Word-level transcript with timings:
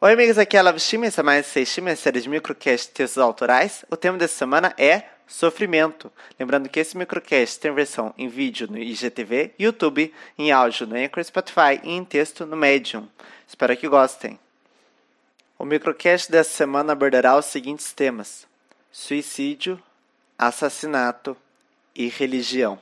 Oi, 0.00 0.12
amigos, 0.12 0.38
aqui 0.38 0.56
é 0.56 0.60
a 0.60 0.62
Lava 0.62 0.76
essa 0.76 1.20
é 1.20 1.24
mais 1.24 1.44
seis 1.44 1.76
série 1.96 2.20
de 2.20 2.28
microcast 2.28 2.92
textos 2.92 3.18
autorais. 3.18 3.84
O 3.90 3.96
tema 3.96 4.16
dessa 4.16 4.36
semana 4.36 4.72
é 4.78 5.02
sofrimento. 5.26 6.08
Lembrando 6.38 6.68
que 6.68 6.78
esse 6.78 6.96
microcast 6.96 7.58
tem 7.58 7.74
versão 7.74 8.14
em 8.16 8.28
vídeo 8.28 8.68
no 8.70 8.78
IGTV, 8.78 9.54
YouTube, 9.58 10.14
em 10.38 10.52
áudio 10.52 10.86
no 10.86 10.94
Anchor, 10.94 11.24
Spotify 11.24 11.80
e 11.82 11.90
em 11.90 12.04
texto 12.04 12.46
no 12.46 12.56
Medium. 12.56 13.08
Espero 13.44 13.76
que 13.76 13.88
gostem. 13.88 14.38
O 15.58 15.64
microcast 15.64 16.30
dessa 16.30 16.52
semana 16.52 16.92
abordará 16.92 17.36
os 17.36 17.46
seguintes 17.46 17.92
temas: 17.92 18.46
suicídio, 18.92 19.82
assassinato 20.38 21.36
e 21.92 22.06
religião. 22.06 22.78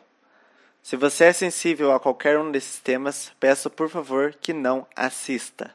Se 0.83 0.97
você 0.97 1.25
é 1.25 1.33
sensível 1.33 1.93
a 1.93 1.99
qualquer 1.99 2.39
um 2.39 2.53
desses 2.53 2.79
temas, 2.79 3.33
peço 3.41 3.71
por 3.71 3.89
favor 3.89 4.35
que 4.39 4.53
não 4.53 4.87
assista. 4.95 5.75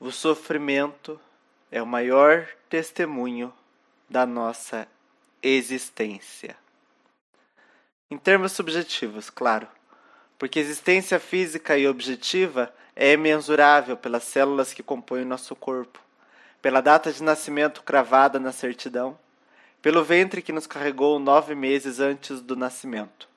O 0.00 0.12
sofrimento 0.12 1.20
é 1.72 1.82
o 1.82 1.86
maior 1.86 2.46
testemunho 2.68 3.52
da 4.08 4.24
nossa 4.24 4.86
existência. 5.42 6.56
Em 8.08 8.16
termos 8.16 8.52
subjetivos, 8.52 9.28
claro, 9.28 9.66
porque 10.38 10.60
existência 10.60 11.18
física 11.18 11.76
e 11.76 11.88
objetiva 11.88 12.72
é 12.94 13.16
mensurável 13.16 13.96
pelas 13.96 14.22
células 14.22 14.72
que 14.72 14.84
compõem 14.84 15.22
o 15.22 15.28
nosso 15.28 15.56
corpo, 15.56 16.00
pela 16.62 16.80
data 16.80 17.12
de 17.12 17.20
nascimento 17.20 17.82
cravada 17.82 18.38
na 18.38 18.52
certidão, 18.52 19.18
pelo 19.82 20.04
ventre 20.04 20.42
que 20.42 20.52
nos 20.52 20.68
carregou 20.68 21.18
nove 21.18 21.56
meses 21.56 21.98
antes 21.98 22.40
do 22.40 22.54
nascimento. 22.54 23.28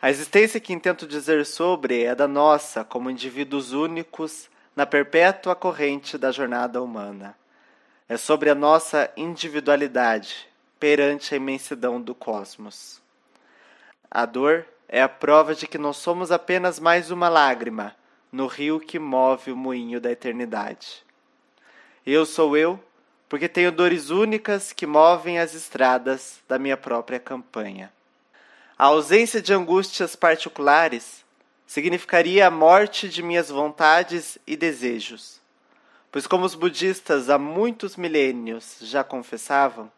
A 0.00 0.08
existência 0.08 0.58
que 0.58 0.72
intento 0.72 1.06
dizer 1.06 1.44
sobre 1.44 2.02
é 2.02 2.14
da 2.14 2.26
nossa 2.26 2.82
como 2.82 3.10
indivíduos 3.10 3.72
únicos 3.72 4.48
na 4.74 4.84
perpétua 4.84 5.54
corrente 5.54 6.18
da 6.18 6.30
jornada 6.30 6.82
humana. 6.82 7.36
É 8.08 8.16
sobre 8.16 8.50
a 8.50 8.54
nossa 8.54 9.10
individualidade 9.16 10.48
perante 10.78 11.32
a 11.32 11.36
imensidão 11.36 12.00
do 12.00 12.14
cosmos. 12.14 13.00
A 14.10 14.26
dor 14.26 14.66
é 14.88 15.02
a 15.02 15.08
prova 15.08 15.54
de 15.54 15.66
que 15.66 15.78
não 15.78 15.92
somos 15.92 16.30
apenas 16.30 16.78
mais 16.78 17.10
uma 17.10 17.28
lágrima 17.28 17.96
no 18.30 18.46
rio 18.46 18.78
que 18.78 18.98
move 18.98 19.52
o 19.52 19.56
moinho 19.56 20.00
da 20.00 20.10
eternidade. 20.10 21.04
Eu 22.04 22.26
sou 22.26 22.56
eu, 22.56 22.78
porque 23.28 23.48
tenho 23.48 23.72
dores 23.72 24.10
únicas 24.10 24.72
que 24.72 24.86
movem 24.86 25.38
as 25.38 25.54
estradas 25.54 26.40
da 26.46 26.58
minha 26.58 26.76
própria 26.76 27.18
campanha. 27.18 27.92
A 28.76 28.86
ausência 28.86 29.40
de 29.40 29.54
angústias 29.54 30.14
particulares 30.14 31.23
significaria 31.66 32.46
a 32.46 32.50
morte 32.50 33.08
de 33.08 33.22
minhas 33.22 33.48
vontades 33.48 34.38
e 34.46 34.56
desejos. 34.56 35.40
Pois, 36.10 36.26
como 36.26 36.44
os 36.44 36.54
budistas 36.54 37.28
há 37.28 37.38
muitos 37.38 37.96
milênios 37.96 38.76
já 38.80 39.02
confessavam, 39.02 39.90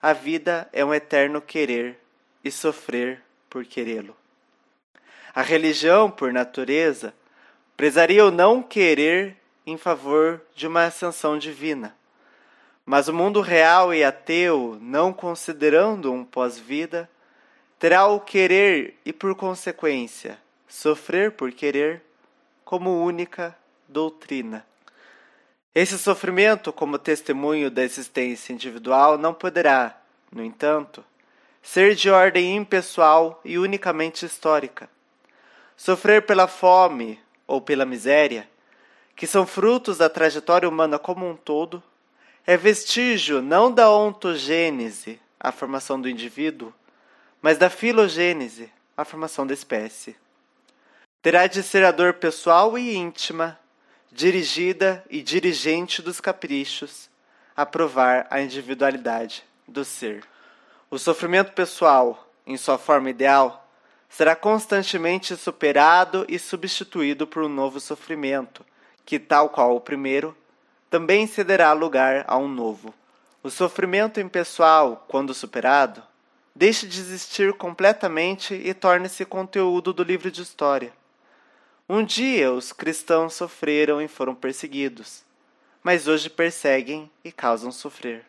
a 0.00 0.12
vida 0.12 0.68
é 0.72 0.84
um 0.84 0.94
eterno 0.94 1.40
querer 1.40 1.98
e 2.44 2.50
sofrer 2.50 3.22
por 3.50 3.64
querê-lo. 3.64 4.16
A 5.34 5.42
religião, 5.42 6.10
por 6.10 6.32
natureza, 6.32 7.12
prezaria 7.76 8.24
o 8.24 8.30
não 8.30 8.62
querer 8.62 9.36
em 9.66 9.76
favor 9.76 10.40
de 10.54 10.66
uma 10.66 10.84
ascensão 10.84 11.36
divina. 11.38 11.94
Mas 12.84 13.08
o 13.08 13.12
mundo 13.12 13.40
real 13.40 13.92
e 13.92 14.04
ateu, 14.04 14.78
não 14.80 15.12
considerando 15.12 16.12
um 16.12 16.24
pós-vida, 16.24 17.10
terá 17.78 18.06
o 18.06 18.20
querer 18.20 18.96
e, 19.04 19.12
por 19.12 19.34
consequência, 19.34 20.38
sofrer 20.68 21.32
por 21.32 21.52
querer 21.52 22.02
como 22.64 23.04
única 23.04 23.56
doutrina. 23.88 24.66
Esse 25.74 25.98
sofrimento, 25.98 26.72
como 26.72 26.98
testemunho 26.98 27.70
da 27.70 27.82
existência 27.82 28.52
individual, 28.52 29.18
não 29.18 29.32
poderá, 29.32 30.00
no 30.32 30.42
entanto, 30.42 31.04
ser 31.62 31.94
de 31.94 32.10
ordem 32.10 32.56
impessoal 32.56 33.40
e 33.44 33.58
unicamente 33.58 34.24
histórica. 34.24 34.88
Sofrer 35.76 36.22
pela 36.22 36.48
fome 36.48 37.20
ou 37.46 37.60
pela 37.60 37.84
miséria, 37.84 38.48
que 39.14 39.26
são 39.26 39.46
frutos 39.46 39.98
da 39.98 40.08
trajetória 40.08 40.68
humana 40.68 40.98
como 40.98 41.28
um 41.28 41.36
todo, 41.36 41.82
é 42.46 42.56
vestígio 42.56 43.42
não 43.42 43.70
da 43.70 43.90
ontogênese, 43.90 45.20
a 45.38 45.52
formação 45.52 46.00
do 46.00 46.08
indivíduo, 46.08 46.72
mas 47.42 47.58
da 47.58 47.68
filogênese, 47.68 48.72
a 48.96 49.04
formação 49.04 49.46
da 49.46 49.52
espécie 49.52 50.16
terá 51.26 51.48
de 51.48 51.60
ser 51.60 51.84
a 51.84 51.90
dor 51.90 52.14
pessoal 52.14 52.78
e 52.78 52.94
íntima, 52.94 53.58
dirigida 54.12 55.04
e 55.10 55.20
dirigente 55.20 56.00
dos 56.00 56.20
caprichos, 56.20 57.10
a 57.56 57.66
provar 57.66 58.28
a 58.30 58.40
individualidade 58.40 59.42
do 59.66 59.84
ser. 59.84 60.22
O 60.88 61.00
sofrimento 61.00 61.50
pessoal, 61.50 62.30
em 62.46 62.56
sua 62.56 62.78
forma 62.78 63.10
ideal, 63.10 63.68
será 64.08 64.36
constantemente 64.36 65.34
superado 65.34 66.24
e 66.28 66.38
substituído 66.38 67.26
por 67.26 67.42
um 67.42 67.48
novo 67.48 67.80
sofrimento, 67.80 68.64
que, 69.04 69.18
tal 69.18 69.48
qual 69.48 69.74
o 69.74 69.80
primeiro, 69.80 70.32
também 70.88 71.26
cederá 71.26 71.72
lugar 71.72 72.24
a 72.28 72.38
um 72.38 72.46
novo. 72.46 72.94
O 73.42 73.50
sofrimento 73.50 74.20
impessoal, 74.20 75.04
quando 75.08 75.34
superado, 75.34 76.04
deixa 76.54 76.86
de 76.86 77.00
existir 77.00 77.52
completamente 77.54 78.54
e 78.54 78.72
torna-se 78.72 79.24
conteúdo 79.24 79.92
do 79.92 80.04
livro 80.04 80.30
de 80.30 80.40
história. 80.40 80.92
Um 81.88 82.04
dia 82.04 82.50
os 82.52 82.72
cristãos 82.72 83.34
sofreram 83.34 84.02
e 84.02 84.08
foram 84.08 84.34
perseguidos, 84.34 85.22
mas 85.84 86.08
hoje 86.08 86.28
perseguem 86.28 87.08
e 87.22 87.30
causam 87.30 87.70
sofrer. 87.70 88.24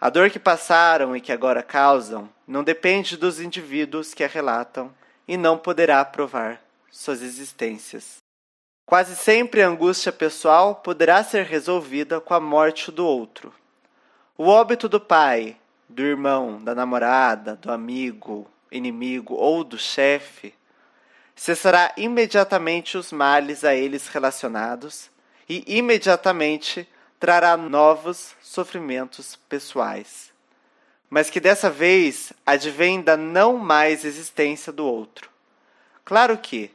A 0.00 0.08
dor 0.08 0.30
que 0.30 0.38
passaram 0.38 1.14
e 1.14 1.20
que 1.20 1.32
agora 1.32 1.62
causam 1.62 2.30
não 2.48 2.64
depende 2.64 3.14
dos 3.14 3.40
indivíduos 3.40 4.14
que 4.14 4.24
a 4.24 4.26
relatam 4.26 4.90
e 5.28 5.36
não 5.36 5.58
poderá 5.58 6.02
provar 6.02 6.58
suas 6.90 7.20
existências. 7.20 8.16
Quase 8.86 9.16
sempre 9.16 9.62
a 9.62 9.68
angústia 9.68 10.10
pessoal 10.10 10.76
poderá 10.76 11.22
ser 11.22 11.44
resolvida 11.44 12.22
com 12.22 12.32
a 12.32 12.40
morte 12.40 12.90
do 12.90 13.04
outro. 13.06 13.52
O 14.38 14.46
óbito 14.46 14.88
do 14.88 15.00
pai, 15.00 15.58
do 15.90 16.02
irmão, 16.02 16.64
da 16.64 16.74
namorada, 16.74 17.54
do 17.54 17.70
amigo, 17.70 18.50
inimigo 18.72 19.34
ou 19.34 19.62
do 19.62 19.76
chefe 19.76 20.54
cessará 21.36 21.92
imediatamente 21.98 22.96
os 22.96 23.12
males 23.12 23.62
a 23.62 23.74
eles 23.74 24.08
relacionados 24.08 25.10
e 25.46 25.62
imediatamente 25.66 26.88
trará 27.20 27.56
novos 27.56 28.34
sofrimentos 28.42 29.36
pessoais, 29.48 30.32
mas 31.10 31.28
que 31.28 31.38
dessa 31.38 31.70
vez 31.70 32.32
advém 32.44 33.02
da 33.02 33.16
não 33.16 33.58
mais 33.58 34.04
existência 34.04 34.72
do 34.72 34.86
outro. 34.86 35.30
Claro 36.04 36.38
que 36.38 36.70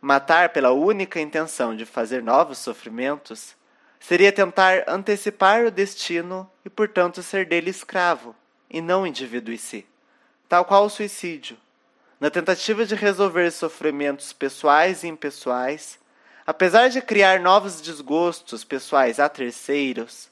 matar 0.00 0.50
pela 0.50 0.72
única 0.72 1.18
intenção 1.18 1.74
de 1.74 1.86
fazer 1.86 2.22
novos 2.22 2.58
sofrimentos 2.58 3.56
seria 3.98 4.32
tentar 4.32 4.84
antecipar 4.88 5.64
o 5.64 5.70
destino 5.70 6.50
e, 6.64 6.70
portanto, 6.70 7.22
ser 7.22 7.46
dele 7.46 7.70
escravo, 7.70 8.34
e 8.68 8.80
não 8.80 9.06
indivíduo 9.06 9.54
em 9.54 9.58
si, 9.58 9.86
tal 10.48 10.64
qual 10.64 10.84
o 10.84 10.90
suicídio 10.90 11.56
na 12.22 12.30
tentativa 12.30 12.86
de 12.86 12.94
resolver 12.94 13.50
sofrimentos 13.50 14.32
pessoais 14.32 15.02
e 15.02 15.08
impessoais, 15.08 15.98
apesar 16.46 16.86
de 16.86 17.02
criar 17.02 17.40
novos 17.40 17.80
desgostos 17.80 18.62
pessoais 18.62 19.18
a 19.18 19.28
terceiros, 19.28 20.30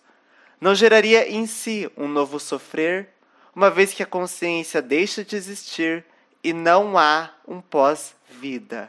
não 0.60 0.72
geraria 0.72 1.28
em 1.28 1.48
si 1.48 1.90
um 1.96 2.06
novo 2.06 2.38
sofrer, 2.38 3.08
uma 3.52 3.68
vez 3.68 3.92
que 3.92 4.04
a 4.04 4.06
consciência 4.06 4.80
deixa 4.80 5.24
de 5.24 5.34
existir 5.34 6.04
e 6.44 6.52
não 6.52 6.96
há 6.96 7.30
um 7.44 7.60
pós-vida. 7.60 8.88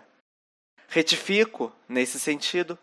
Retifico, 0.88 1.74
nesse 1.90 2.20
sentido, 2.20 2.78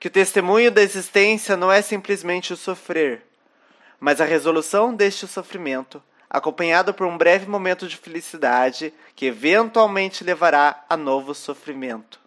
que 0.00 0.08
o 0.08 0.10
testemunho 0.10 0.72
da 0.72 0.82
existência 0.82 1.56
não 1.56 1.70
é 1.70 1.80
simplesmente 1.80 2.52
o 2.52 2.56
sofrer, 2.56 3.24
mas 4.00 4.20
a 4.20 4.24
resolução 4.24 4.92
deste 4.92 5.28
sofrimento 5.28 6.02
acompanhado 6.30 6.92
por 6.92 7.06
um 7.06 7.16
breve 7.16 7.46
momento 7.46 7.88
de 7.88 7.96
felicidade 7.96 8.92
que 9.14 9.26
eventualmente 9.26 10.22
levará 10.22 10.84
a 10.88 10.96
novo 10.96 11.34
sofrimento. 11.34 12.20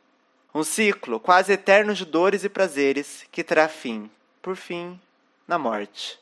Um 0.53 0.63
ciclo 0.63 1.19
quase 1.19 1.53
eterno 1.53 1.94
de 1.94 2.06
dores 2.06 2.44
e 2.44 2.50
prazeres 2.50 3.25
que 3.31 3.44
terá 3.44 3.68
fim, 3.68 4.09
por 4.42 4.56
fim, 4.56 5.00
na 5.48 5.57
morte, 5.57 6.19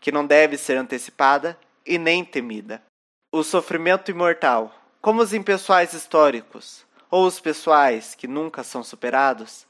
que 0.00 0.10
não 0.10 0.26
deve 0.26 0.56
ser 0.56 0.76
antecipada 0.76 1.58
e 1.86 1.98
nem 1.98 2.24
temida. 2.24 2.82
O 3.30 3.44
sofrimento 3.44 4.10
imortal, 4.10 4.74
como 5.00 5.22
os 5.22 5.32
impessoais 5.32 5.92
históricos, 5.92 6.84
ou 7.10 7.26
os 7.26 7.40
pessoais 7.40 8.14
que 8.14 8.26
nunca 8.26 8.62
são 8.62 8.82
superados, 8.82 9.66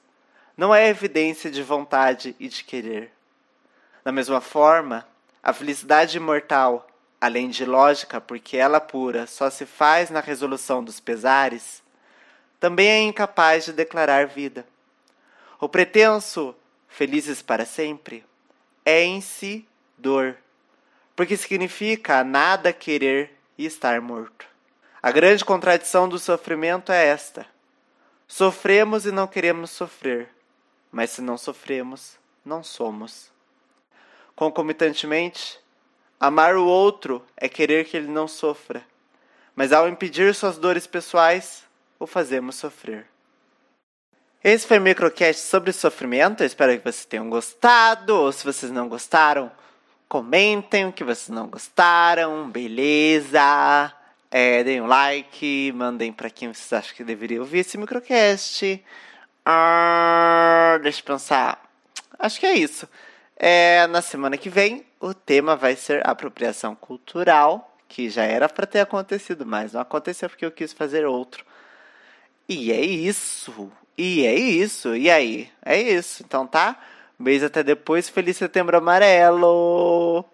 não 0.57 0.75
é 0.75 0.89
evidência 0.89 1.51
de 1.51 1.63
vontade 1.63 2.37
e 2.39 2.49
de 2.49 2.63
querer. 2.65 3.13
Da 4.05 4.13
mesma 4.13 4.41
forma, 4.41 5.07
a 5.43 5.53
felicidade 5.53 6.17
imortal 6.17 6.87
além 7.21 7.51
de 7.51 7.65
lógica, 7.65 8.21
porque 8.21 8.57
ela 8.57 8.81
pura 8.81 9.27
só 9.27 9.51
se 9.51 9.67
faz 9.67 10.11
na 10.11 10.21
resolução 10.21 10.83
dos 10.83 10.99
pesares, 10.99 11.83
também 12.59 12.89
é 12.89 13.01
incapaz 13.01 13.67
de 13.67 13.73
declarar 13.73 14.27
vida. 14.27 14.67
O 15.61 15.69
pretenso 15.69 16.55
felizes 16.89 17.43
para 17.43 17.67
sempre 17.67 18.25
é 18.85 19.03
em 19.03 19.21
si 19.21 19.69
dor, 19.99 20.37
porque 21.15 21.37
significa 21.37 22.25
nada 22.25 22.73
querer 22.73 23.37
e 23.59 23.67
estar 23.67 24.01
morto. 24.01 24.47
A 25.03 25.11
grande 25.11 25.45
contradição 25.45 26.09
do 26.09 26.19
sofrimento 26.19 26.93
é 26.93 27.07
esta: 27.07 27.47
sofremos 28.27 29.07
e 29.07 29.13
não 29.13 29.27
queremos 29.27 29.71
sofrer, 29.71 30.29
mas 30.91 31.11
se 31.11 31.23
não 31.23 31.37
sofremos, 31.37 32.19
não 32.45 32.63
somos. 32.63 33.31
Concomitantemente, 34.35 35.59
amar 36.21 36.55
o 36.55 36.67
outro 36.67 37.25
é 37.37 37.49
querer 37.49 37.87
que 37.87 37.97
ele 37.97 38.09
não 38.09 38.29
sofra, 38.29 38.85
mas 39.57 39.73
ao 39.73 39.89
impedir 39.89 40.35
suas 40.35 40.59
dores 40.59 40.87
pessoais, 40.87 41.65
o 41.99 42.07
fazemos 42.07 42.57
sofrer. 42.57 43.07
Esse 44.43 44.67
foi 44.67 44.79
o 44.79 44.81
microcast 44.81 45.43
sobre 45.43 45.71
sofrimento. 45.71 46.43
Eu 46.43 46.47
espero 46.47 46.73
que 46.79 46.83
vocês 46.83 47.05
tenham 47.05 47.29
gostado. 47.29 48.17
Ou 48.17 48.33
se 48.33 48.43
vocês 48.43 48.73
não 48.73 48.89
gostaram, 48.89 49.53
comentem 50.09 50.87
o 50.87 50.93
que 50.93 51.05
vocês 51.05 51.29
não 51.29 51.47
gostaram. 51.47 52.49
Beleza? 52.51 53.93
É, 54.31 54.65
deem 54.65 54.81
um 54.81 54.87
like, 54.87 55.73
mandem 55.73 56.11
para 56.11 56.31
quem 56.31 56.49
vocês 56.49 56.73
acham 56.73 56.97
que 56.97 57.05
deveria 57.05 57.39
ouvir 57.41 57.59
esse 57.59 57.77
microcast. 57.77 58.83
Ah, 59.45 60.79
deixa 60.83 61.01
eu 61.01 61.05
pensar. 61.05 61.63
Acho 62.19 62.41
que 62.41 62.47
é 62.47 62.55
isso. 62.55 62.89
É, 63.37 63.87
na 63.89 64.01
semana 64.01 64.39
que 64.39 64.49
vem, 64.49 64.87
o 65.01 65.15
tema 65.15 65.57
vai 65.57 65.75
ser 65.75 66.07
apropriação 66.07 66.75
cultural, 66.75 67.75
que 67.89 68.11
já 68.11 68.23
era 68.25 68.49
para 68.49 68.67
ter 68.67 68.81
acontecido, 68.81 69.47
mas 69.47 69.73
não 69.73 69.81
aconteceu 69.81 70.29
porque 70.29 70.45
eu 70.45 70.53
quis 70.53 70.73
fazer 70.73 71.07
outro. 71.07 71.45
E 72.49 72.71
é 72.71 72.81
isso. 72.81 73.73
E 73.97 74.27
é 74.27 74.35
isso. 74.35 74.95
E 74.95 75.11
aí? 75.11 75.51
É 75.65 75.81
isso. 75.81 76.23
Então 76.23 76.47
tá? 76.47 76.79
Beijo 77.19 77.47
até 77.47 77.63
depois. 77.63 78.09
Feliz 78.09 78.37
Setembro 78.37 78.77
Amarelo! 78.77 80.25